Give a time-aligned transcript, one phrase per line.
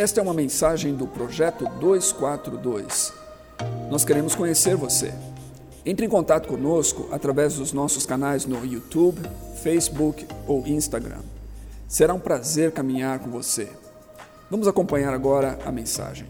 [0.00, 3.12] Esta é uma mensagem do Projeto 242.
[3.90, 5.12] Nós queremos conhecer você.
[5.84, 9.20] Entre em contato conosco através dos nossos canais no YouTube,
[9.62, 11.20] Facebook ou Instagram.
[11.86, 13.68] Será um prazer caminhar com você.
[14.50, 16.26] Vamos acompanhar agora a mensagem.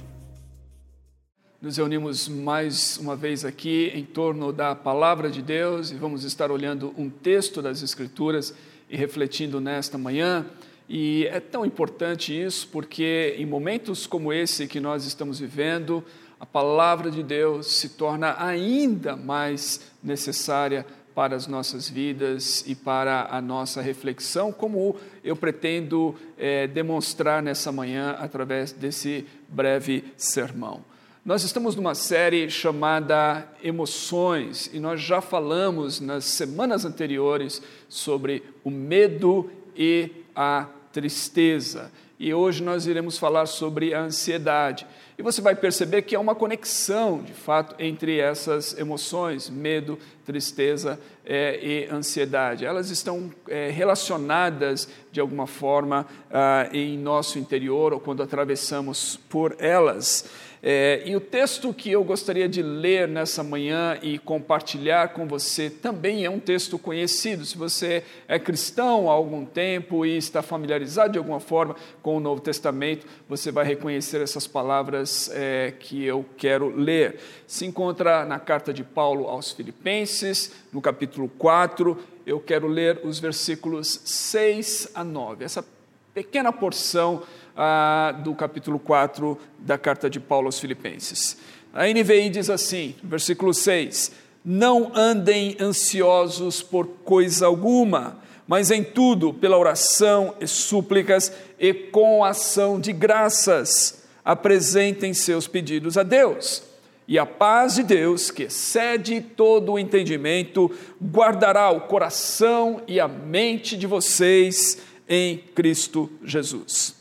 [1.63, 6.51] Nos reunimos mais uma vez aqui em torno da palavra de Deus e vamos estar
[6.51, 8.53] olhando um texto das Escrituras
[8.89, 10.45] e refletindo nesta manhã.
[10.93, 16.05] E é tão importante isso porque em momentos como esse que nós estamos vivendo,
[16.41, 23.29] a palavra de Deus se torna ainda mais necessária para as nossas vidas e para
[23.31, 30.85] a nossa reflexão, como eu pretendo é, demonstrar nessa manhã através desse breve sermão.
[31.25, 38.71] Nós estamos numa série chamada Emoções e nós já falamos nas semanas anteriores sobre o
[38.71, 41.91] medo e a tristeza.
[42.19, 44.87] E hoje nós iremos falar sobre a ansiedade.
[45.17, 51.01] E você vai perceber que há uma conexão, de fato, entre essas emoções, medo, tristeza
[51.25, 52.67] é, e ansiedade.
[52.67, 59.57] Elas estão é, relacionadas, de alguma forma, ah, em nosso interior ou quando atravessamos por
[59.59, 60.27] elas.
[60.63, 65.71] É, e o texto que eu gostaria de ler nessa manhã e compartilhar com você
[65.71, 67.47] também é um texto conhecido.
[67.47, 72.21] Se você é cristão há algum tempo e está familiarizado de alguma forma com o
[72.21, 77.19] Novo Testamento, você vai reconhecer essas palavras é, que eu quero ler.
[77.47, 81.99] Se encontra na carta de Paulo aos Filipenses, no capítulo 4.
[82.27, 85.43] Eu quero ler os versículos 6 a 9.
[85.43, 85.65] Essa
[86.13, 87.23] pequena porção
[87.57, 91.37] ah, do capítulo 4 da carta de Paulo aos Filipenses.
[91.73, 94.13] A NVI diz assim, versículo 6:
[94.45, 102.25] Não andem ansiosos por coisa alguma, mas em tudo, pela oração e súplicas e com
[102.25, 106.65] ação de graças, apresentem seus pedidos a Deus.
[107.07, 110.71] E a paz de Deus, que excede todo o entendimento,
[111.03, 114.79] guardará o coração e a mente de vocês
[115.09, 117.00] em Cristo Jesus.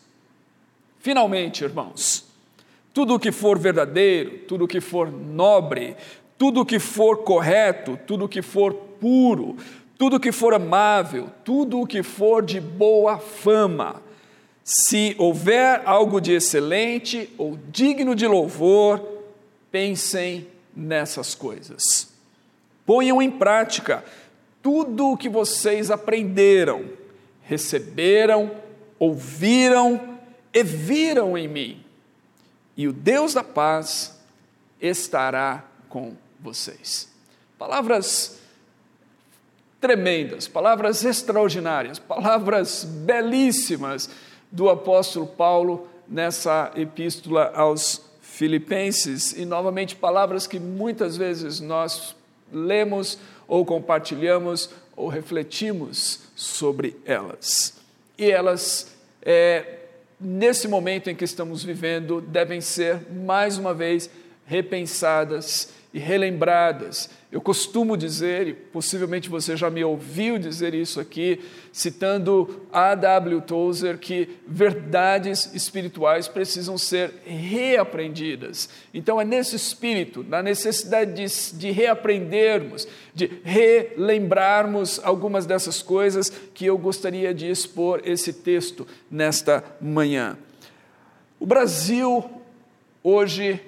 [0.99, 2.25] Finalmente, irmãos,
[2.93, 5.95] tudo o que for verdadeiro, tudo o que for nobre,
[6.37, 9.55] tudo o que for correto, tudo o que for puro,
[9.97, 14.01] tudo o que for amável, tudo o que for de boa fama,
[14.63, 19.01] se houver algo de excelente ou digno de louvor,
[19.71, 22.09] pensem nessas coisas.
[22.85, 24.03] Ponham em prática
[24.61, 26.85] tudo o que vocês aprenderam,
[27.43, 28.51] receberam,
[28.99, 30.18] ouviram
[30.53, 31.83] e viram em mim,
[32.75, 34.19] e o Deus da paz
[34.81, 37.09] estará com vocês.
[37.57, 38.39] Palavras
[39.79, 44.09] tremendas, palavras extraordinárias, palavras belíssimas
[44.51, 52.15] do apóstolo Paulo nessa epístola aos Filipenses, e novamente palavras que muitas vezes nós
[52.51, 53.17] lemos
[53.47, 57.75] ou compartilhamos ou refletimos sobre elas.
[58.17, 59.78] E elas é,
[60.19, 64.09] nesse momento em que estamos vivendo, devem ser, mais uma vez,
[64.45, 67.09] repensadas e relembradas.
[67.31, 71.39] Eu costumo dizer, e possivelmente você já me ouviu dizer isso aqui,
[71.71, 72.93] citando A.
[72.93, 73.41] W.
[73.41, 78.69] Tozer, que verdades espirituais precisam ser reaprendidas.
[78.93, 86.65] Então, é nesse espírito, na necessidade de, de reaprendermos, de relembrarmos algumas dessas coisas, que
[86.65, 90.37] eu gostaria de expor esse texto nesta manhã.
[91.39, 92.29] O Brasil,
[93.03, 93.59] hoje,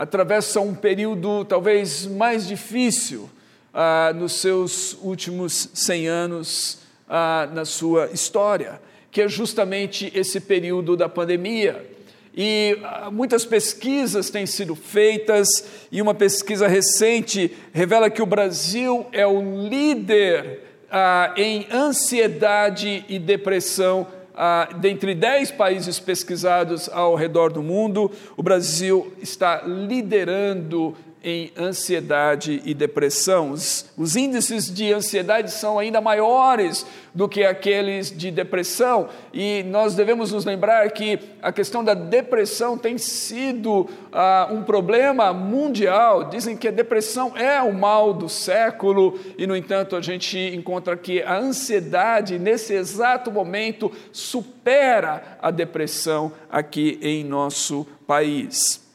[0.00, 3.28] atravessa um período talvez mais difícil
[3.74, 8.80] ah, nos seus últimos 100 anos ah, na sua história,
[9.10, 11.86] que é justamente esse período da pandemia.
[12.34, 15.46] E ah, muitas pesquisas têm sido feitas,
[15.92, 23.18] e uma pesquisa recente revela que o Brasil é o líder ah, em ansiedade e
[23.18, 24.06] depressão
[24.42, 32.62] ah, dentre 10 países pesquisados ao redor do mundo, o Brasil está liderando em ansiedade
[32.64, 33.50] e depressão.
[33.50, 39.94] Os, os, índices de ansiedade são ainda maiores do que aqueles de depressão, e nós
[39.94, 46.24] devemos nos lembrar que a questão da depressão tem sido ah, um problema mundial.
[46.24, 50.96] Dizem que a depressão é o mal do século, e no entanto a gente encontra
[50.96, 58.89] que a ansiedade, nesse exato momento, supera a depressão aqui em nosso país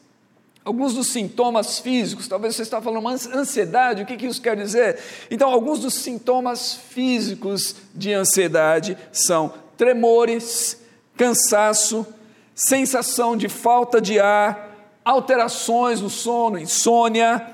[0.66, 4.98] alguns dos sintomas físicos, talvez você está falando ansiedade, o que, que isso quer dizer?
[5.30, 10.82] Então, alguns dos sintomas físicos de ansiedade são tremores,
[11.16, 12.04] cansaço,
[12.52, 17.46] sensação de falta de ar, alterações no sono, insônia.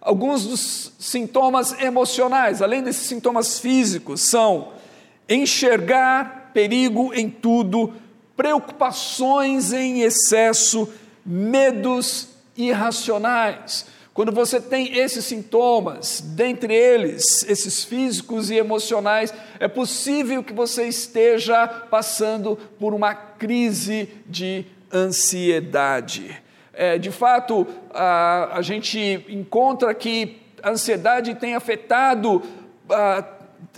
[0.00, 4.72] Alguns dos sintomas emocionais, além desses sintomas físicos, são
[5.28, 7.92] enxergar perigo em tudo,
[8.34, 10.88] preocupações em excesso,
[11.26, 13.86] medos irracionais.
[14.14, 20.84] Quando você tem esses sintomas, dentre eles, esses físicos e emocionais, é possível que você
[20.84, 26.40] esteja passando por uma crise de ansiedade.
[26.72, 32.40] É, de fato, a, a gente encontra que a ansiedade tem afetado
[32.88, 33.24] a,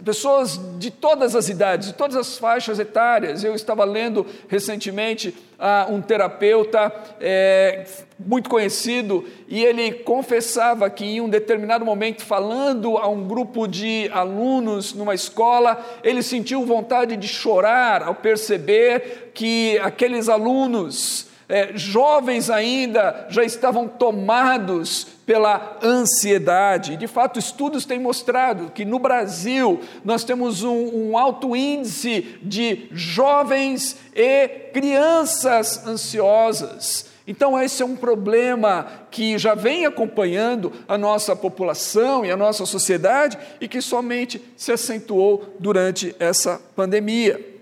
[0.05, 3.43] pessoas de todas as idades, de todas as faixas etárias.
[3.44, 7.85] Eu estava lendo recentemente uh, um terapeuta é,
[8.19, 14.11] muito conhecido e ele confessava que em um determinado momento, falando a um grupo de
[14.12, 22.50] alunos numa escola, ele sentiu vontade de chorar ao perceber que aqueles alunos é, jovens
[22.50, 26.96] ainda já estavam tomados pela ansiedade.
[26.96, 32.88] De fato, estudos têm mostrado que no Brasil nós temos um, um alto índice de
[32.90, 37.06] jovens e crianças ansiosas.
[37.28, 42.64] Então, esse é um problema que já vem acompanhando a nossa população e a nossa
[42.64, 47.56] sociedade e que somente se acentuou durante essa pandemia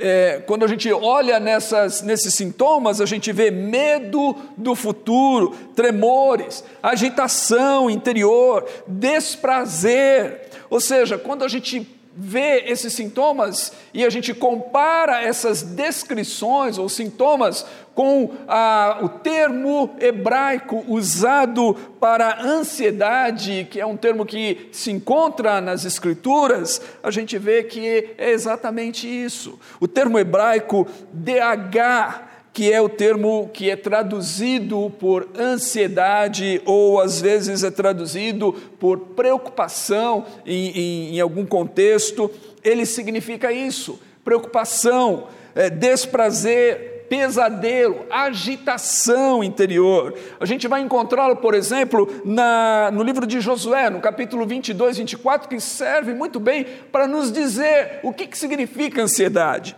[0.00, 6.64] é, quando a gente olha nessas, nesses sintomas, a gente vê medo do futuro, tremores,
[6.82, 10.48] agitação interior, desprazer.
[10.68, 16.88] Ou seja, quando a gente vê esses sintomas e a gente compara essas descrições ou
[16.88, 17.64] sintomas
[17.94, 25.60] com ah, o termo hebraico usado para ansiedade, que é um termo que se encontra
[25.60, 29.58] nas Escrituras, a gente vê que é exatamente isso.
[29.78, 37.20] O termo hebraico DH que é o termo que é traduzido por ansiedade ou às
[37.20, 42.30] vezes é traduzido por preocupação em, em, em algum contexto,
[42.64, 50.14] ele significa isso: preocupação, é, desprazer, pesadelo, agitação interior.
[50.38, 55.48] A gente vai encontrá-lo, por exemplo, na, no livro de Josué, no capítulo 22, 24,
[55.48, 59.76] que serve muito bem para nos dizer o que, que significa ansiedade.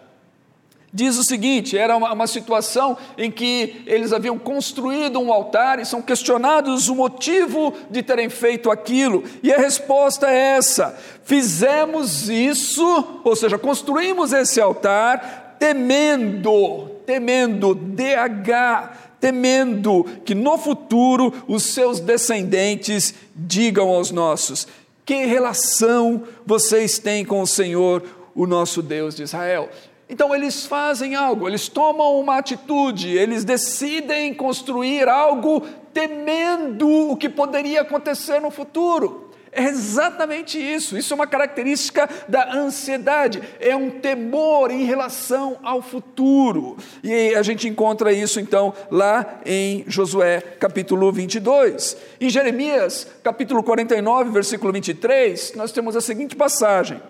[0.95, 5.87] Diz o seguinte: era uma, uma, situação em que eles haviam construído um altar e
[5.87, 13.21] são questionados o motivo de terem feito aquilo, e a resposta é essa: fizemos isso,
[13.25, 23.15] ou seja, construímos esse altar temendo, temendo, DH, temendo que no futuro os seus descendentes
[23.35, 24.69] digam aos nossos:
[25.07, 28.03] que relação vocês têm com o Senhor,
[28.35, 29.71] o nosso Deus de Israel?
[30.13, 35.63] Então eles fazem algo, eles tomam uma atitude, eles decidem construir algo
[35.95, 39.31] temendo o que poderia acontecer no futuro.
[39.51, 40.99] É exatamente isso.
[40.99, 43.43] Isso é uma característica da ansiedade.
[43.59, 46.77] É um temor em relação ao futuro.
[47.03, 51.97] E a gente encontra isso então lá em Josué capítulo 22.
[52.21, 57.01] Em Jeremias capítulo 49, versículo 23, nós temos a seguinte passagem.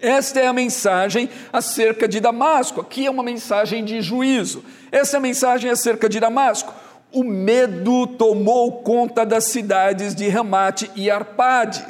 [0.00, 2.80] Esta é a mensagem acerca de Damasco.
[2.80, 4.64] Aqui é uma mensagem de juízo.
[4.90, 6.72] Essa é a mensagem acerca de Damasco.
[7.12, 11.84] O medo tomou conta das cidades de Ramate e Arpade,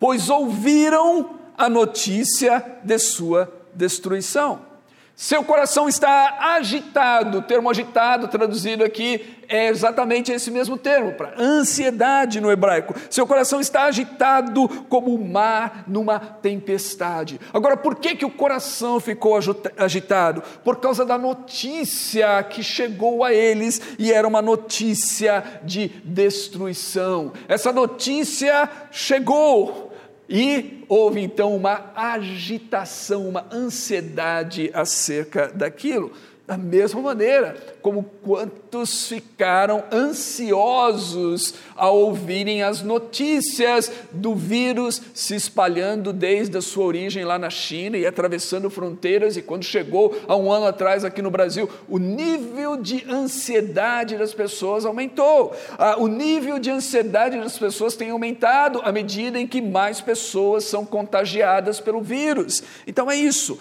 [0.00, 4.73] pois ouviram a notícia de sua destruição.
[5.16, 11.40] Seu coração está agitado, o termo agitado traduzido aqui é exatamente esse mesmo termo, para
[11.40, 12.94] ansiedade no hebraico.
[13.08, 17.40] Seu coração está agitado como o mar numa tempestade.
[17.52, 19.38] Agora, por que, que o coração ficou
[19.76, 20.42] agitado?
[20.64, 27.32] Por causa da notícia que chegou a eles e era uma notícia de destruição.
[27.46, 29.93] Essa notícia chegou
[30.28, 36.12] e houve então uma agitação, uma ansiedade acerca daquilo.
[36.46, 46.12] Da mesma maneira, como quantos ficaram ansiosos ao ouvirem as notícias do vírus se espalhando
[46.12, 50.52] desde a sua origem lá na China e atravessando fronteiras, e quando chegou há um
[50.52, 55.56] ano atrás aqui no Brasil, o nível de ansiedade das pessoas aumentou.
[55.78, 60.64] Ah, o nível de ansiedade das pessoas tem aumentado à medida em que mais pessoas
[60.64, 62.62] são contagiadas pelo vírus.
[62.86, 63.58] Então é isso.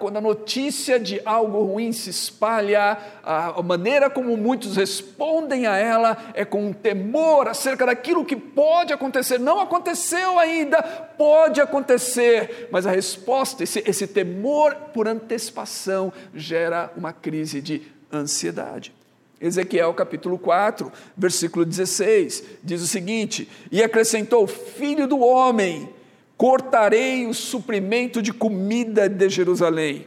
[0.00, 6.16] Quando a notícia de algo ruim se espalha, a maneira como muitos respondem a ela
[6.34, 9.38] é com um temor acerca daquilo que pode acontecer.
[9.38, 17.12] Não aconteceu ainda, pode acontecer, mas a resposta, esse, esse temor por antecipação, gera uma
[17.12, 18.92] crise de ansiedade.
[19.40, 25.88] Ezequiel capítulo 4, versículo 16, diz o seguinte: E acrescentou: Filho do homem,
[26.36, 30.06] cortarei o suprimento de comida de Jerusalém,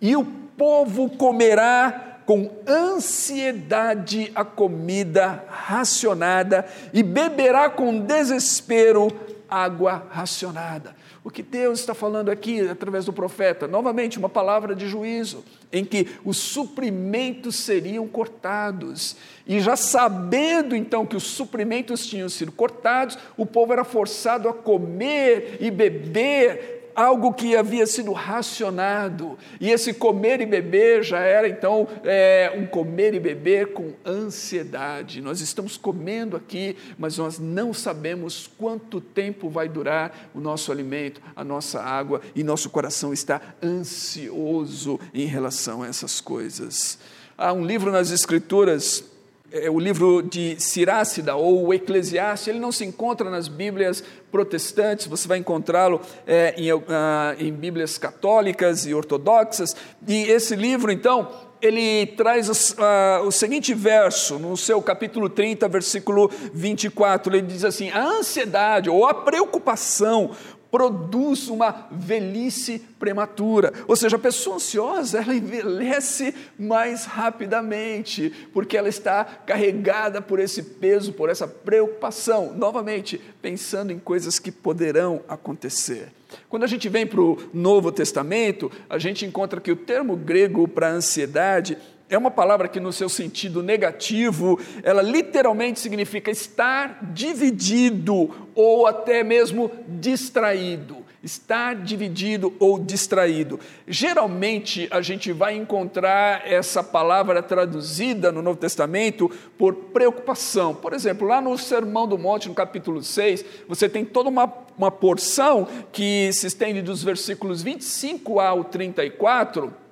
[0.00, 9.08] e o povo comerá com ansiedade a comida racionada e beberá com desespero
[9.48, 10.94] água racionada.
[11.24, 15.84] O que Deus está falando aqui através do profeta, novamente, uma palavra de juízo, em
[15.84, 19.16] que os suprimentos seriam cortados.
[19.46, 24.54] E já sabendo então que os suprimentos tinham sido cortados, o povo era forçado a
[24.54, 31.48] comer e beber algo que havia sido racionado, e esse comer e beber já era
[31.48, 35.20] então é, um comer e beber com ansiedade.
[35.20, 41.20] Nós estamos comendo aqui, mas nós não sabemos quanto tempo vai durar o nosso alimento,
[41.36, 46.98] a nossa água, e nosso coração está ansioso em relação a essas coisas.
[47.36, 49.04] Há um livro nas Escrituras
[49.50, 55.06] é, o livro de Sirácida ou o Eclesiastes, ele não se encontra nas Bíblias protestantes,
[55.06, 59.74] você vai encontrá-lo é, em, ah, em Bíblias católicas e ortodoxas,
[60.06, 61.28] e esse livro, então,
[61.60, 67.90] ele traz uh, o seguinte verso, no seu capítulo 30, versículo 24, ele diz assim:
[67.90, 70.30] a ansiedade ou a preocupação
[70.70, 73.72] produz uma velhice prematura.
[73.86, 80.62] Ou seja, a pessoa ansiosa, ela envelhece mais rapidamente, porque ela está carregada por esse
[80.62, 86.08] peso, por essa preocupação, novamente, pensando em coisas que poderão acontecer.
[86.48, 90.68] Quando a gente vem para o Novo Testamento, a gente encontra que o termo grego
[90.68, 91.78] para ansiedade
[92.10, 99.22] é uma palavra que, no seu sentido negativo, ela literalmente significa estar dividido ou até
[99.22, 101.06] mesmo distraído.
[101.22, 103.58] Estar dividido ou distraído.
[103.86, 110.74] Geralmente a gente vai encontrar essa palavra traduzida no Novo Testamento por preocupação.
[110.74, 114.92] Por exemplo, lá no Sermão do Monte, no capítulo 6, você tem toda uma, uma
[114.92, 119.87] porção que se estende dos versículos 25 ao 34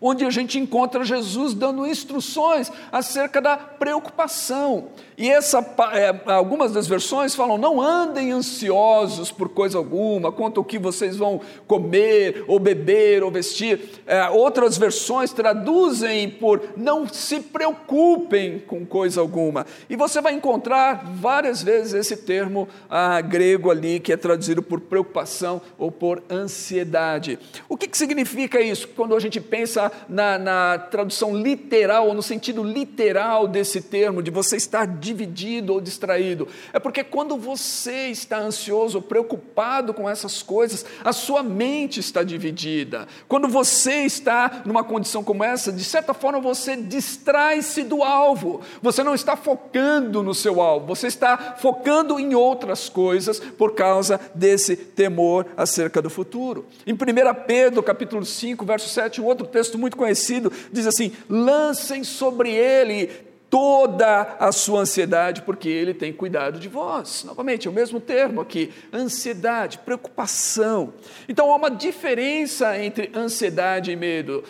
[0.00, 4.88] onde a gente encontra Jesus dando instruções acerca da preocupação.
[5.16, 5.58] E essa,
[5.92, 11.16] é, algumas das versões falam: não andem ansiosos por coisa alguma, quanto ao que vocês
[11.16, 13.80] vão comer, ou beber, ou vestir.
[14.06, 19.66] É, outras versões traduzem por não se preocupem com coisa alguma.
[19.88, 24.80] E você vai encontrar várias vezes esse termo ah, grego ali, que é traduzido por
[24.80, 27.38] preocupação ou por ansiedade.
[27.68, 28.88] O que, que significa isso?
[28.88, 34.30] Quando a gente pensa na, na tradução literal, ou no sentido literal desse termo, de
[34.30, 36.48] você estar dividido ou distraído.
[36.72, 43.06] É porque quando você está ansioso, preocupado com essas coisas, a sua mente está dividida.
[43.28, 48.62] Quando você está numa condição como essa, de certa forma você distrai-se do alvo.
[48.80, 54.18] Você não está focando no seu alvo, você está focando em outras coisas por causa
[54.34, 56.64] desse temor acerca do futuro.
[56.86, 56.96] Em 1
[57.46, 63.33] Pedro, capítulo 5, verso 7, um outro texto muito conhecido, diz assim: "Lancem sobre ele
[63.54, 67.22] toda a sua ansiedade, porque Ele tem cuidado de vós.
[67.22, 70.92] Novamente, é o mesmo termo aqui: ansiedade, preocupação.
[71.28, 74.42] Então há uma diferença entre ansiedade e medo.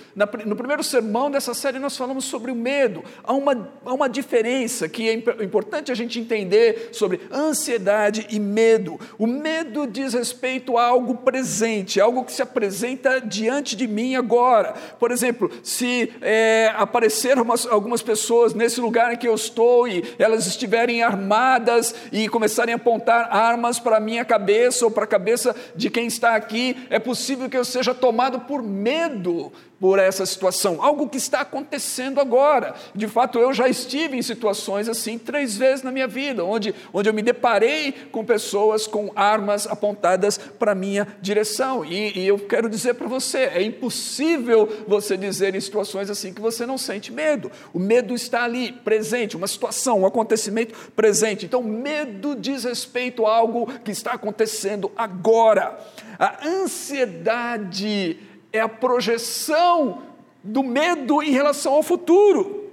[0.47, 3.05] no primeiro sermão dessa série, nós falamos sobre o medo.
[3.23, 5.13] Há uma, há uma diferença que é
[5.45, 8.99] importante a gente entender sobre ansiedade e medo.
[9.19, 14.73] O medo diz respeito a algo presente, algo que se apresenta diante de mim agora.
[14.99, 17.37] Por exemplo, se é, aparecer
[17.69, 22.73] algumas pessoas nesse lugar, lugar em que eu estou e elas estiverem armadas e começarem
[22.73, 26.87] a apontar armas para a minha cabeça ou para a cabeça de quem está aqui,
[26.89, 29.53] é possível que eu seja tomado por medo
[29.85, 32.75] por essa situação, algo que está acontecendo agora.
[32.95, 37.11] De fato, eu já estive em situações assim três vezes na minha vida, onde, onde
[37.11, 41.85] eu me deparei com pessoas com armas apontadas para minha direção.
[41.85, 46.41] E, e eu quero dizer para você: é impossível você dizer em situações assim que
[46.41, 47.53] você não sente medo.
[47.71, 51.45] O medo está ali, presente, uma situação, um acontecimento presente.
[51.45, 55.79] Então, medo diz respeito a algo que está acontecendo agora.
[56.19, 58.19] A ansiedade
[58.55, 60.03] é a projeção
[60.43, 62.71] do medo em relação ao futuro.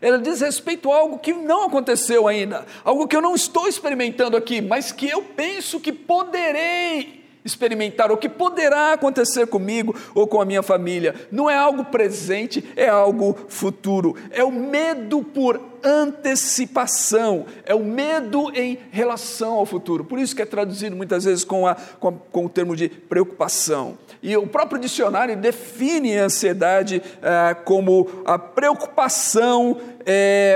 [0.00, 4.34] Ela diz respeito a algo que não aconteceu ainda, algo que eu não estou experimentando
[4.34, 10.40] aqui, mas que eu penso que poderei experimentar, o que poderá acontecer comigo ou com
[10.40, 11.14] a minha família.
[11.30, 14.16] Não é algo presente, é algo futuro.
[14.30, 20.02] É o medo por antecipação, é o medo em relação ao futuro.
[20.02, 22.88] Por isso que é traduzido muitas vezes com, a, com, a, com o termo de
[22.88, 23.98] preocupação.
[24.22, 29.76] E o próprio dicionário define a ansiedade eh, como a preocupação,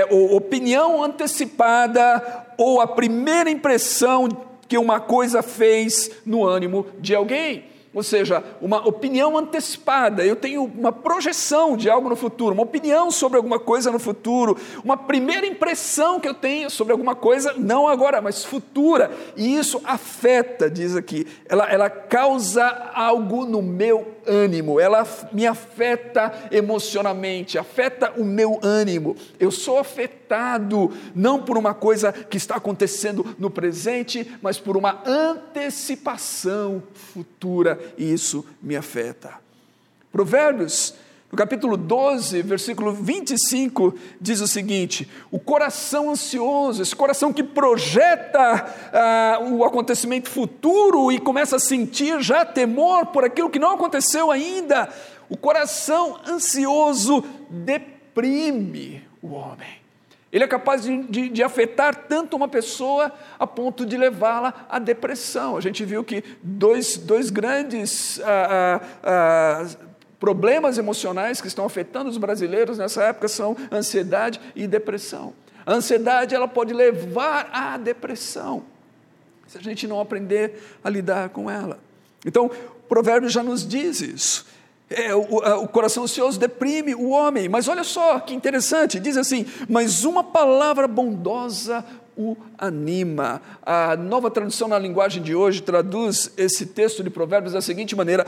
[0.09, 4.27] ou opinião antecipada, ou a primeira impressão
[4.69, 10.23] que uma coisa fez no ânimo de alguém ou seja, uma opinião antecipada.
[10.23, 14.57] Eu tenho uma projeção de algo no futuro, uma opinião sobre alguma coisa no futuro,
[14.83, 19.11] uma primeira impressão que eu tenho sobre alguma coisa, não agora, mas futura.
[19.35, 26.31] E isso afeta, diz aqui, ela, ela causa algo no meu ânimo, ela me afeta
[26.51, 29.15] emocionalmente, afeta o meu ânimo.
[29.39, 35.01] Eu sou afetado não por uma coisa que está acontecendo no presente, mas por uma
[35.05, 39.33] antecipação futura, e isso me afeta.
[40.11, 40.93] Provérbios
[41.31, 48.65] no capítulo 12, versículo 25, diz o seguinte: o coração ansioso, esse coração que projeta
[48.91, 54.31] ah, o acontecimento futuro e começa a sentir já temor por aquilo que não aconteceu
[54.31, 54.89] ainda,
[55.29, 59.78] o coração ansioso deprime o homem.
[60.31, 64.77] Ele é capaz de, de, de, afetar tanto uma pessoa a ponto de levá-la à
[64.77, 65.57] depressão.
[65.57, 69.67] A gente viu que dois, dois grandes ah, ah, ah,
[70.19, 75.33] problemas emocionais que estão afetando os brasileiros nessa época são ansiedade e depressão.
[75.65, 78.63] A ansiedade ela pode levar à depressão
[79.47, 81.79] se a gente não aprender a lidar com ela.
[82.23, 84.45] Então, o provérbio já nos diz isso.
[84.89, 89.45] É, o, o, coração ansioso deprime o homem, mas olha só que interessante, diz assim:
[89.67, 91.85] mas uma palavra bondosa
[92.17, 93.41] o anima.
[93.65, 98.25] A nova tradução na linguagem de hoje traduz esse texto de Provérbios da seguinte maneira: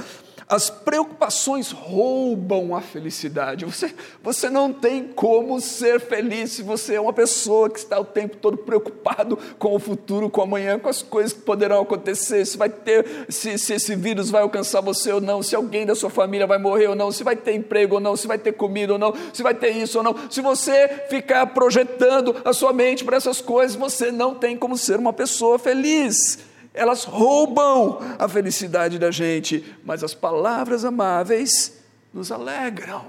[0.51, 3.63] as preocupações roubam a felicidade.
[3.63, 8.03] Você, você não tem como ser feliz se você é uma pessoa que está o
[8.03, 12.57] tempo todo preocupado com o futuro, com amanhã, com as coisas que poderão acontecer, se
[12.57, 16.09] vai ter, se, se esse vírus vai alcançar você ou não, se alguém da sua
[16.09, 18.91] família vai morrer ou não, se vai ter emprego ou não, se vai ter comida
[18.91, 20.13] ou não, se vai ter isso ou não.
[20.29, 24.99] Se você ficar projetando a sua mente para essas coisas, você não tem como ser
[24.99, 33.05] uma pessoa feliz elas roubam a felicidade da gente, mas as palavras amáveis nos alegram.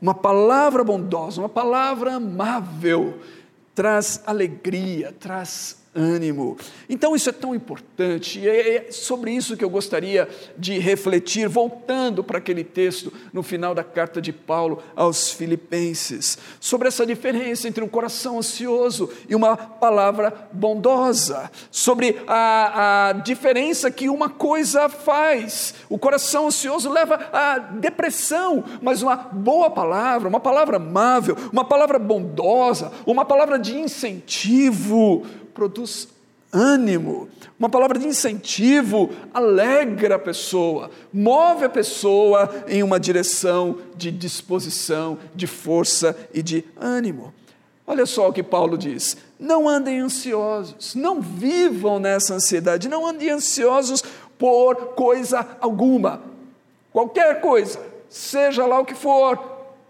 [0.00, 3.18] Uma palavra bondosa, uma palavra amável,
[3.74, 6.56] traz alegria, traz ânimo.
[6.88, 12.24] Então isso é tão importante, e é sobre isso que eu gostaria de refletir, voltando
[12.24, 17.84] para aquele texto no final da carta de Paulo aos Filipenses, sobre essa diferença entre
[17.84, 25.74] um coração ansioso e uma palavra bondosa, sobre a, a diferença que uma coisa faz.
[25.88, 31.98] O coração ansioso leva à depressão, mas uma boa palavra, uma palavra amável, uma palavra
[31.98, 36.08] bondosa, uma palavra de incentivo, produz
[36.52, 44.10] ânimo, uma palavra de incentivo, alegra a pessoa, move a pessoa em uma direção de
[44.10, 47.32] disposição, de força e de ânimo.
[47.86, 53.30] Olha só o que Paulo diz: não andem ansiosos, não vivam nessa ansiedade, não andem
[53.30, 54.04] ansiosos
[54.38, 56.22] por coisa alguma,
[56.92, 59.38] qualquer coisa, seja lá o que for.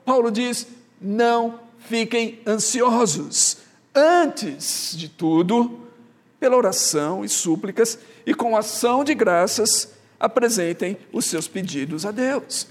[0.04, 0.66] Paulo diz:
[1.00, 3.61] não fiquem ansiosos.
[3.94, 5.80] Antes de tudo,
[6.40, 12.66] pela oração e súplicas e com ação de graças, apresentem os seus pedidos a Deus.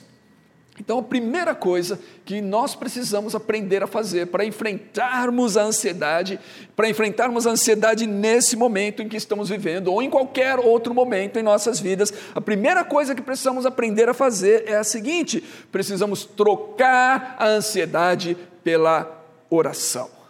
[0.80, 6.40] Então, a primeira coisa que nós precisamos aprender a fazer para enfrentarmos a ansiedade,
[6.76, 11.38] para enfrentarmos a ansiedade nesse momento em que estamos vivendo, ou em qualquer outro momento
[11.38, 16.26] em nossas vidas, a primeira coisa que precisamos aprender a fazer é a seguinte: precisamos
[16.26, 20.21] trocar a ansiedade pela oração.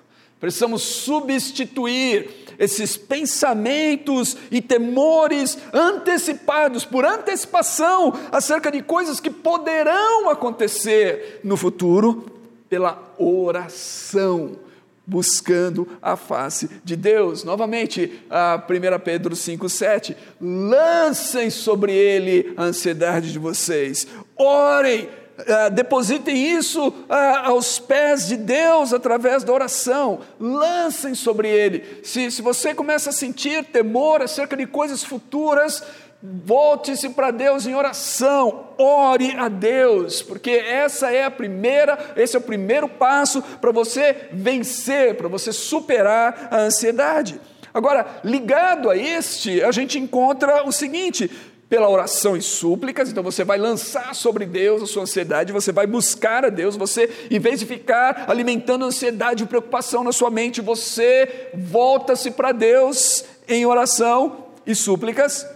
[0.42, 11.40] Precisamos substituir esses pensamentos e temores antecipados, por antecipação, acerca de coisas que poderão acontecer
[11.44, 12.26] no futuro,
[12.68, 14.58] pela oração,
[15.06, 17.44] buscando a face de Deus.
[17.44, 25.08] Novamente, a 1 Pedro 5,7: lancem sobre ele a ansiedade de vocês, orem
[25.42, 27.06] Uh, depositem isso uh,
[27.44, 32.02] aos pés de Deus através da oração, lancem sobre Ele.
[32.04, 35.84] Se, se você começa a sentir temor acerca de coisas futuras,
[36.22, 42.40] volte-se para Deus em oração, ore a Deus, porque essa é a primeira, esse é
[42.40, 47.40] o primeiro passo para você vencer, para você superar a ansiedade.
[47.74, 51.32] Agora, ligado a este, a gente encontra o seguinte:
[51.72, 55.88] pela oração e súplicas, então você vai lançar sobre Deus a sua ansiedade, você vai
[55.88, 60.60] buscar a Deus, você, em vez de ficar alimentando ansiedade e preocupação na sua mente,
[60.60, 65.48] você volta-se para Deus em oração e súplicas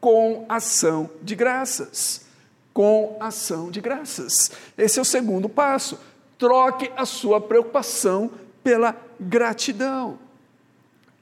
[0.00, 2.20] com ação de graças.
[2.72, 4.52] Com ação de graças.
[4.78, 5.98] Esse é o segundo passo.
[6.38, 8.30] Troque a sua preocupação
[8.62, 10.20] pela gratidão.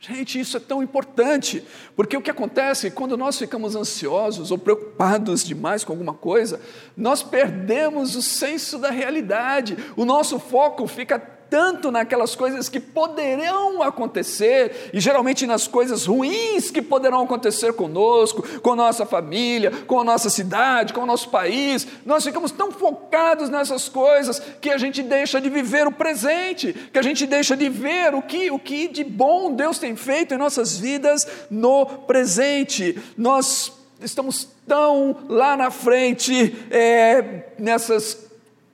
[0.09, 1.65] Gente, isso é tão importante,
[1.97, 6.61] porque o que acontece quando nós ficamos ansiosos ou preocupados demais com alguma coisa,
[6.97, 13.83] nós perdemos o senso da realidade, o nosso foco fica tanto naquelas coisas que poderão
[13.83, 20.05] acontecer, e geralmente nas coisas ruins que poderão acontecer conosco, com nossa família, com a
[20.05, 21.87] nossa cidade, com o nosso país.
[22.05, 26.99] Nós ficamos tão focados nessas coisas que a gente deixa de viver o presente, que
[26.99, 30.39] a gente deixa de ver o que, o que de bom Deus tem feito em
[30.39, 32.99] nossas vidas no presente.
[33.17, 38.26] Nós estamos tão lá na frente é, nessas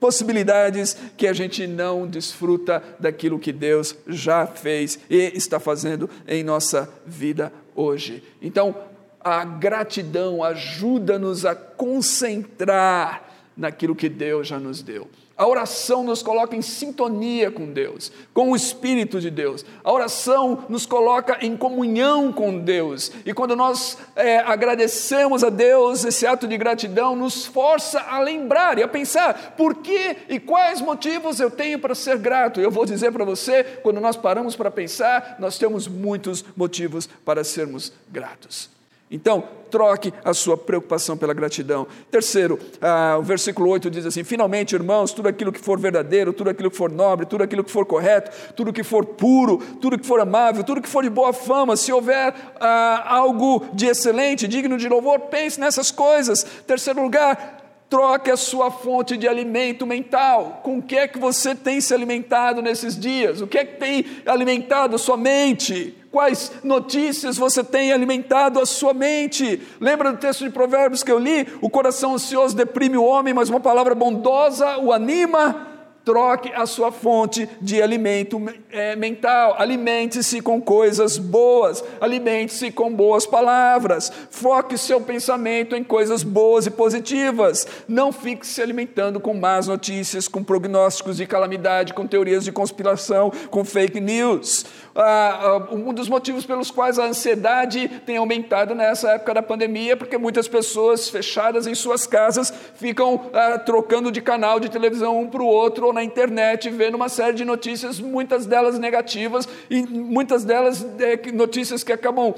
[0.03, 6.43] possibilidades que a gente não desfruta daquilo que Deus já fez e está fazendo em
[6.43, 8.21] nossa vida hoje.
[8.43, 8.75] Então,
[9.21, 15.09] a gratidão ajuda-nos a concentrar naquilo que Deus já nos deu.
[15.37, 19.65] A oração nos coloca em sintonia com Deus, com o Espírito de Deus.
[19.83, 23.11] A oração nos coloca em comunhão com Deus.
[23.25, 28.79] E quando nós é, agradecemos a Deus, esse ato de gratidão nos força a lembrar
[28.79, 32.61] e a pensar por que e quais motivos eu tenho para ser grato.
[32.61, 37.43] Eu vou dizer para você, quando nós paramos para pensar, nós temos muitos motivos para
[37.43, 38.71] sermos gratos.
[39.13, 41.87] Então, troque a sua preocupação pela gratidão.
[42.11, 46.51] Terceiro, ah, o versículo 8 diz assim: Finalmente, irmãos, tudo aquilo que for verdadeiro, tudo
[46.51, 50.07] aquilo que for nobre, tudo aquilo que for correto, tudo que for puro, tudo que
[50.07, 54.77] for amável, tudo que for de boa fama, se houver ah, algo de excelente, digno
[54.77, 56.45] de louvor, pense nessas coisas.
[56.67, 57.62] Terceiro lugar,
[57.93, 60.63] troque a sua fonte de alimento mental.
[60.63, 63.43] Com o que é que você tem se alimentado nesses dias?
[63.43, 65.99] O que é que tem alimentado a sua mente?
[66.11, 69.63] quais notícias você tem alimentado a sua mente.
[69.81, 71.47] Lembra do texto de Provérbios que eu li?
[71.63, 75.72] O coração ansioso deprime o homem, mas uma palavra bondosa o anima
[76.05, 79.55] troque a sua fonte de alimento é, mental.
[79.59, 84.13] Alimente-se com coisas boas, alimente-se com boas palavras.
[84.31, 87.67] Foque seu pensamento em coisas boas e positivas.
[87.87, 93.33] Não fique se alimentando com más notícias, com prognósticos de calamidade, com teorias de conspiração,
[93.51, 94.65] com fake news.
[94.95, 99.97] Ah, ah, um dos motivos pelos quais a ansiedade tem aumentado nessa época da pandemia,
[99.97, 105.29] porque muitas pessoas fechadas em suas casas ficam ah, trocando de canal de televisão um
[105.29, 110.45] para o outro na internet vendo uma série de notícias, muitas delas negativas e muitas
[110.45, 112.35] delas é, notícias que acabam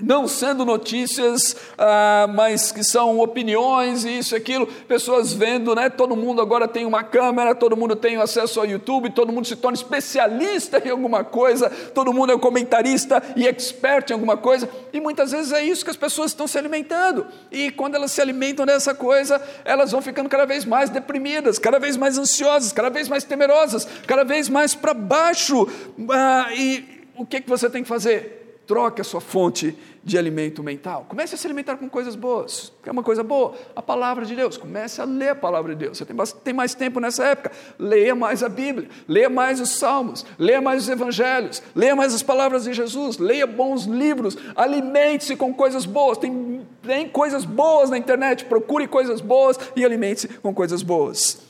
[0.00, 5.88] não sendo notícias, ah, mas que são opiniões e isso e aquilo, pessoas vendo, né?
[5.88, 9.56] Todo mundo agora tem uma câmera, todo mundo tem acesso ao YouTube, todo mundo se
[9.56, 15.00] torna especialista em alguma coisa, todo mundo é comentarista e expert em alguma coisa, e
[15.00, 17.26] muitas vezes é isso que as pessoas estão se alimentando.
[17.50, 21.78] E quando elas se alimentam dessa coisa, elas vão ficando cada vez mais deprimidas, cada
[21.78, 25.68] vez mais ansiosas, cada vez mais temerosas, cada vez mais para baixo.
[26.10, 28.37] Ah, e o que, que você tem que fazer?
[28.68, 31.06] Troque a sua fonte de alimento mental.
[31.08, 32.70] Comece a se alimentar com coisas boas.
[32.84, 33.54] Quer uma coisa boa?
[33.74, 34.58] A palavra de Deus.
[34.58, 35.96] Comece a ler a palavra de Deus.
[35.96, 37.50] Você tem, tem mais tempo nessa época.
[37.78, 38.90] Leia mais a Bíblia.
[39.08, 40.26] Leia mais os Salmos.
[40.38, 41.62] Leia mais os Evangelhos.
[41.74, 43.16] Leia mais as palavras de Jesus.
[43.16, 44.36] Leia bons livros.
[44.54, 46.18] Alimente-se com coisas boas.
[46.18, 48.44] Tem, tem coisas boas na internet.
[48.44, 51.47] Procure coisas boas e alimente-se com coisas boas.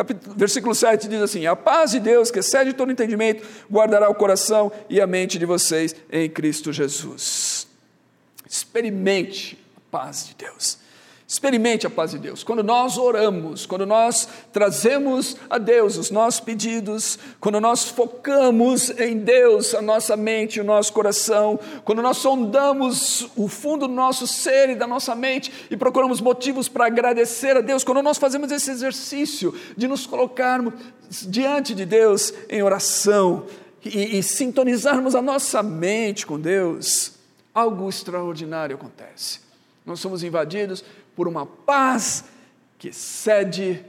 [0.00, 4.14] Capítulo, versículo 7 diz assim: A paz de Deus, que excede todo entendimento, guardará o
[4.14, 7.68] coração e a mente de vocês em Cristo Jesus.
[8.48, 10.78] Experimente a paz de Deus.
[11.30, 12.42] Experimente a paz de Deus.
[12.42, 19.16] Quando nós oramos, quando nós trazemos a Deus os nossos pedidos, quando nós focamos em
[19.16, 24.70] Deus a nossa mente, o nosso coração, quando nós sondamos o fundo do nosso ser
[24.70, 28.68] e da nossa mente e procuramos motivos para agradecer a Deus, quando nós fazemos esse
[28.68, 30.74] exercício de nos colocarmos
[31.28, 33.46] diante de Deus em oração
[33.84, 37.12] e, e sintonizarmos a nossa mente com Deus,
[37.54, 39.48] algo extraordinário acontece.
[39.86, 42.24] Nós somos invadidos por uma paz
[42.78, 43.84] que excede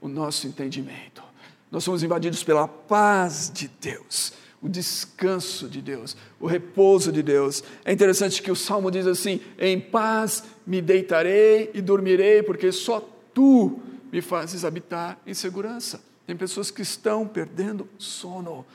[0.00, 1.22] o nosso entendimento.
[1.70, 7.62] Nós somos invadidos pela paz de Deus, o descanso de Deus, o repouso de Deus.
[7.84, 13.00] É interessante que o salmo diz assim: Em paz me deitarei e dormirei, porque só
[13.32, 13.78] tu
[14.12, 16.02] me fazes habitar em segurança.
[16.26, 18.66] Tem pessoas que estão perdendo sono.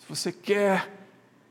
[0.00, 0.90] Se você quer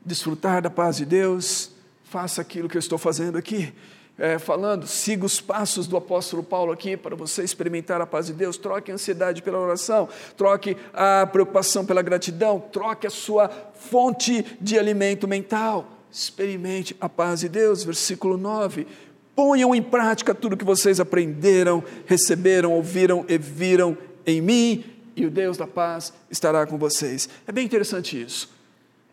[0.04, 1.70] desfrutar da paz de Deus,
[2.04, 3.72] faça aquilo que eu estou fazendo aqui
[4.18, 8.32] é, falando, siga os passos do apóstolo Paulo aqui para você experimentar a paz de
[8.32, 8.56] Deus.
[8.56, 14.78] Troque a ansiedade pela oração, troque a preocupação pela gratidão, troque a sua fonte de
[14.78, 15.90] alimento mental.
[16.10, 17.84] Experimente a paz de Deus.
[17.84, 18.86] Versículo 9.
[19.34, 25.30] Ponham em prática tudo que vocês aprenderam, receberam, ouviram e viram em mim, e o
[25.30, 27.28] Deus da paz estará com vocês.
[27.46, 28.50] É bem interessante isso.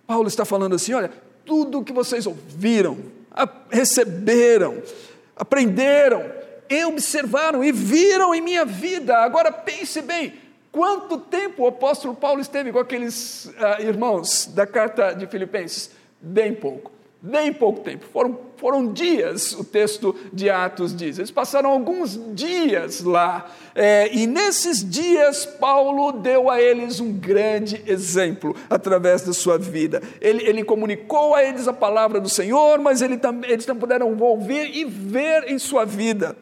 [0.08, 1.12] Paulo está falando assim: olha,
[1.46, 2.98] tudo que vocês ouviram,
[3.69, 4.82] receberam,
[5.36, 6.24] aprenderam,
[6.69, 9.17] e observaram e viram em minha vida.
[9.17, 10.34] Agora pense bem:
[10.72, 15.91] quanto tempo o apóstolo Paulo esteve com aqueles uh, irmãos da carta de Filipenses?
[16.22, 16.91] Bem pouco
[17.24, 21.18] bem pouco tempo, foram, foram dias, o texto de Atos diz.
[21.18, 27.82] Eles passaram alguns dias lá, é, e nesses dias Paulo deu a eles um grande
[27.88, 30.04] exemplo através da sua vida.
[30.20, 34.76] Ele, ele comunicou a eles a palavra do Senhor, mas ele, eles também puderam ouvir
[34.76, 36.36] e ver em sua vida.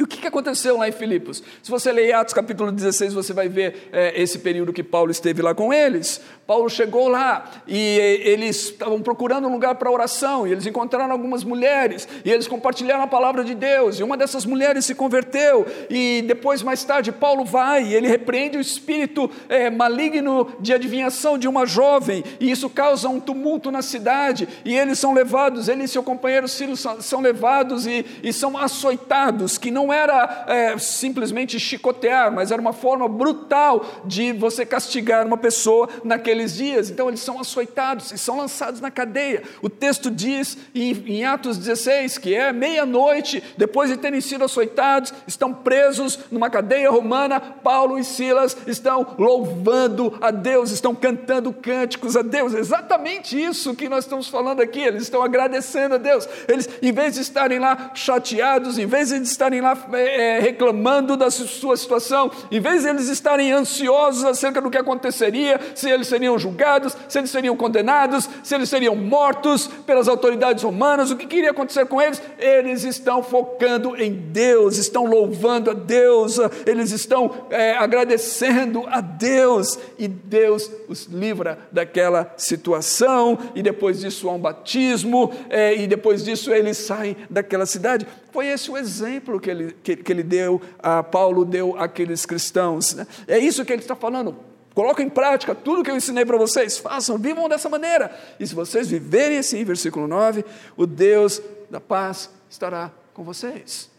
[0.00, 1.42] E o que aconteceu lá em Filipos?
[1.62, 5.42] Se você ler Atos capítulo 16, você vai ver é, esse período que Paulo esteve
[5.42, 6.22] lá com eles.
[6.50, 7.78] Paulo chegou lá e
[8.24, 13.04] eles estavam procurando um lugar para oração, e eles encontraram algumas mulheres, e eles compartilharam
[13.04, 17.44] a palavra de Deus, e uma dessas mulheres se converteu, e depois, mais tarde, Paulo
[17.44, 22.68] vai e ele repreende o espírito é, maligno de adivinhação de uma jovem, e isso
[22.68, 27.00] causa um tumulto na cidade, e eles são levados, ele e seu companheiro Silas são,
[27.00, 32.72] são levados e, e, são açoitados, que não era é, simplesmente chicotear, mas era uma
[32.72, 38.18] forma brutal de você castigar uma pessoa naquele naqueles dias, então eles são açoitados e
[38.18, 39.42] são lançados na cadeia.
[39.60, 45.12] O texto diz em, em Atos 16 que é meia-noite, depois de terem sido açoitados,
[45.26, 47.40] estão presos numa cadeia romana.
[47.40, 52.54] Paulo e Silas estão louvando a Deus, estão cantando cânticos a Deus.
[52.54, 54.80] Exatamente isso que nós estamos falando aqui.
[54.80, 56.28] Eles estão agradecendo a Deus.
[56.48, 61.30] Eles, em vez de estarem lá chateados, em vez de estarem lá é, reclamando da
[61.30, 66.38] sua situação, em vez de eles estarem ansiosos acerca do que aconteceria, se eles seriam
[66.38, 71.50] julgados, se eles seriam condenados, se eles seriam mortos pelas autoridades romanas, o que iria
[71.50, 72.20] acontecer com eles?
[72.38, 79.78] Eles estão focando em Deus, estão louvando a Deus, eles estão é, agradecendo a Deus,
[79.98, 86.24] e Deus os livra daquela situação, e depois disso há um batismo, é, e depois
[86.24, 88.06] disso eles saem daquela cidade.
[88.32, 92.94] Foi esse o exemplo que ele, que, que ele deu, a Paulo deu àqueles cristãos.
[92.94, 93.06] Né?
[93.26, 94.36] É isso que ele está falando
[94.74, 98.16] Coloquem em prática tudo que eu ensinei para vocês, façam, vivam dessa maneira.
[98.38, 100.44] E se vocês viverem assim, versículo 9,
[100.76, 103.90] o Deus da paz estará com vocês.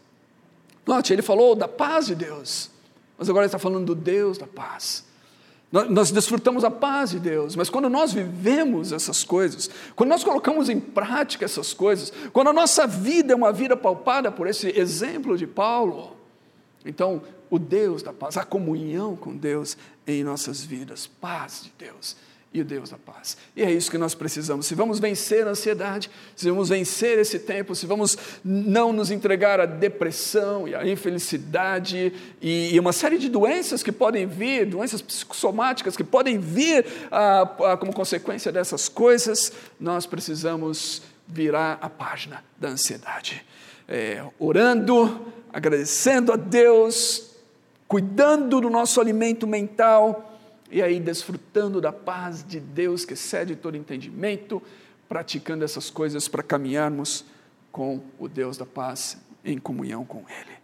[0.86, 2.70] Note, ele falou da paz de Deus,
[3.18, 5.04] mas agora ele está falando do Deus da paz.
[5.72, 10.68] Nós desfrutamos a paz de Deus, mas quando nós vivemos essas coisas, quando nós colocamos
[10.68, 15.36] em prática essas coisas, quando a nossa vida é uma vida palpada por esse exemplo
[15.38, 16.14] de Paulo,
[16.84, 22.16] então o Deus da paz, a comunhão com Deus em nossas vidas, paz de Deus
[22.54, 23.36] e o Deus da paz.
[23.56, 24.66] E é isso que nós precisamos.
[24.66, 29.58] Se vamos vencer a ansiedade, se vamos vencer esse tempo, se vamos não nos entregar
[29.58, 35.00] à depressão e à infelicidade e, e uma série de doenças que podem vir, doenças
[35.00, 36.84] psicossomáticas que podem vir
[37.80, 43.44] como consequência dessas coisas, nós precisamos virar a página da ansiedade.
[43.88, 47.30] É, orando, agradecendo a Deus,
[47.88, 50.31] cuidando do nosso alimento mental
[50.72, 54.62] e aí desfrutando da paz de Deus que excede todo entendimento,
[55.06, 57.26] praticando essas coisas para caminharmos
[57.70, 60.56] com o Deus da paz em comunhão com Ele.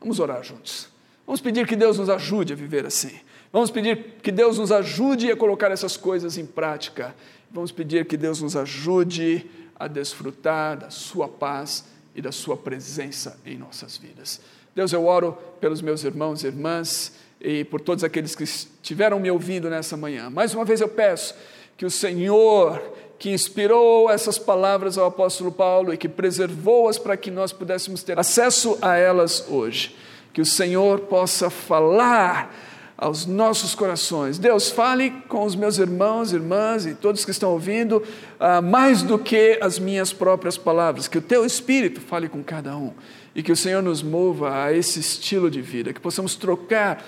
[0.00, 0.88] Vamos orar juntos.
[1.26, 3.18] Vamos pedir que Deus nos ajude a viver assim.
[3.52, 7.12] Vamos pedir que Deus nos ajude a colocar essas coisas em prática.
[7.50, 13.38] Vamos pedir que Deus nos ajude a desfrutar da Sua paz e da Sua presença
[13.44, 14.40] em nossas vidas.
[14.74, 19.30] Deus, eu oro pelos meus irmãos e irmãs e por todos aqueles que estiveram me
[19.30, 20.30] ouvindo nessa manhã.
[20.30, 21.34] Mais uma vez eu peço
[21.76, 22.80] que o Senhor,
[23.18, 28.18] que inspirou essas palavras ao apóstolo Paulo e que preservou-as para que nós pudéssemos ter
[28.18, 29.96] acesso a elas hoje,
[30.32, 32.54] que o Senhor possa falar
[32.96, 34.38] aos nossos corações.
[34.38, 39.18] Deus, fale com os meus irmãos, irmãs e todos que estão ouvindo, uh, mais do
[39.18, 42.92] que as minhas próprias palavras, que o teu Espírito fale com cada um
[43.34, 47.02] e que o Senhor nos mova a esse estilo de vida, que possamos trocar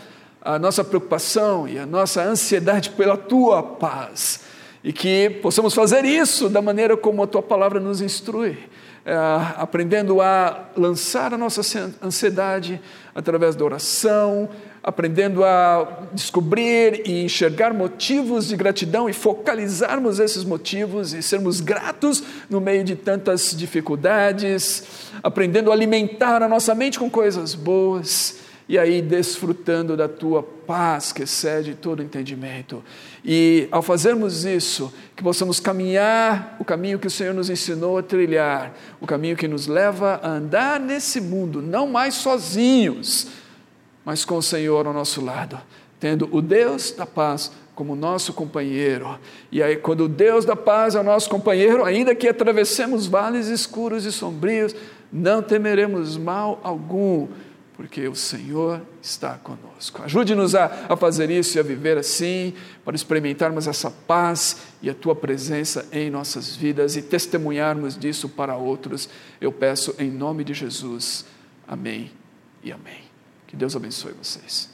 [0.45, 4.41] a nossa preocupação e a nossa ansiedade pela tua paz
[4.85, 8.59] e que possamos fazer isso da maneira como a tua palavra nos instrui.
[9.07, 9.15] É,
[9.57, 11.61] aprendendo a lançar a nossa
[12.03, 12.81] ansiedade
[13.15, 14.49] através da oração,
[14.83, 22.23] aprendendo a descobrir e enxergar motivos de gratidão e focalizarmos esses motivos e sermos gratos
[22.49, 24.85] no meio de tantas dificuldades,
[25.23, 31.13] aprendendo a alimentar a nossa mente com coisas boas e aí desfrutando da tua paz
[31.13, 32.83] que excede todo entendimento.
[33.25, 38.03] E ao fazermos isso, que possamos caminhar o caminho que o Senhor nos ensinou a
[38.03, 43.29] trilhar, o caminho que nos leva a andar nesse mundo, não mais sozinhos,
[44.05, 45.59] mas com o Senhor ao nosso lado,
[46.01, 49.19] tendo o Deus da paz como nosso companheiro.
[49.51, 53.49] E aí, quando o Deus da paz é o nosso companheiro, ainda que atravessemos vales
[53.49, 54.75] escuros e sombrios,
[55.13, 57.29] não temeremos mal algum
[57.77, 60.03] porque o Senhor está conosco.
[60.03, 64.95] Ajude-nos a, a fazer isso e a viver assim, para experimentarmos essa paz e a
[64.95, 69.09] tua presença em nossas vidas e testemunharmos disso para outros.
[69.41, 71.25] Eu peço em nome de Jesus.
[71.67, 72.13] Amém
[72.63, 73.03] e amém.
[73.47, 74.74] Que Deus abençoe vocês.